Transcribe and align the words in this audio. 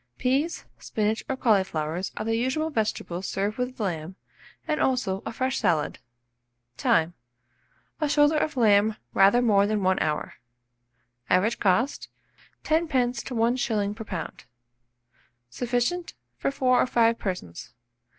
Peas, 0.17 0.65
spinach, 0.79 1.23
or 1.29 1.37
cauliflowers 1.37 2.11
are 2.17 2.25
the 2.25 2.35
usual 2.35 2.71
vegetables 2.71 3.27
served 3.27 3.59
with 3.59 3.79
lamb, 3.79 4.15
and 4.67 4.81
also 4.81 5.21
a 5.27 5.31
fresh 5.31 5.59
salad. 5.59 5.99
Time. 6.75 7.13
A 7.99 8.09
shoulder 8.09 8.35
of 8.37 8.57
lamb 8.57 8.95
rather 9.13 9.43
more 9.43 9.67
than 9.67 9.83
1 9.83 9.99
hour. 10.01 10.33
Average 11.29 11.59
cost, 11.59 12.09
10s. 12.63 13.23
to 13.25 13.35
1s. 13.35 13.95
per 13.95 14.03
lb. 14.03 14.45
Sufficient 15.51 16.15
for 16.35 16.49
4 16.49 16.81
or 16.81 16.87
5 16.87 17.19
persons. 17.19 17.73